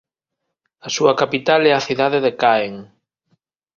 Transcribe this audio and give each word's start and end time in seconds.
A 0.87 0.89
súa 0.95 1.13
capital 1.21 1.61
é 1.69 1.71
a 1.75 1.85
cidade 1.87 2.19
de 2.25 2.31
Caen. 2.41 2.75